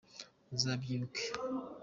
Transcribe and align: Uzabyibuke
Uzabyibuke 0.55 1.21